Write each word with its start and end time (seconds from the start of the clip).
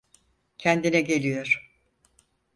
Kendine 0.57 1.01
geliyor. 1.01 1.69